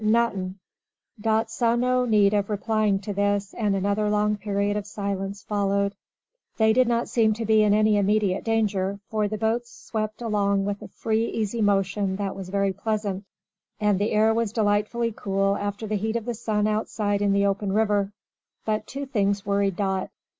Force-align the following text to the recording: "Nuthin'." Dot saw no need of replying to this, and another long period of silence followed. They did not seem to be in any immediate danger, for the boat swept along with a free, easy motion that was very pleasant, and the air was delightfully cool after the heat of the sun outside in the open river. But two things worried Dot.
"Nuthin'." 0.03 0.55
Dot 1.19 1.51
saw 1.51 1.75
no 1.75 2.05
need 2.07 2.33
of 2.33 2.49
replying 2.49 2.97
to 3.01 3.13
this, 3.13 3.53
and 3.53 3.75
another 3.75 4.09
long 4.09 4.35
period 4.35 4.75
of 4.75 4.87
silence 4.87 5.43
followed. 5.43 5.93
They 6.57 6.73
did 6.73 6.87
not 6.87 7.07
seem 7.07 7.33
to 7.33 7.45
be 7.45 7.61
in 7.61 7.75
any 7.75 7.97
immediate 7.97 8.43
danger, 8.43 8.99
for 9.09 9.27
the 9.27 9.37
boat 9.37 9.67
swept 9.67 10.23
along 10.23 10.65
with 10.65 10.81
a 10.81 10.87
free, 10.87 11.25
easy 11.27 11.61
motion 11.61 12.15
that 12.15 12.35
was 12.35 12.49
very 12.49 12.73
pleasant, 12.73 13.25
and 13.79 13.99
the 13.99 14.09
air 14.11 14.33
was 14.33 14.51
delightfully 14.53 15.11
cool 15.15 15.55
after 15.55 15.85
the 15.85 15.97
heat 15.97 16.15
of 16.15 16.25
the 16.25 16.33
sun 16.33 16.65
outside 16.65 17.21
in 17.21 17.31
the 17.31 17.45
open 17.45 17.71
river. 17.71 18.11
But 18.65 18.87
two 18.87 19.05
things 19.05 19.45
worried 19.45 19.75
Dot. 19.75 20.09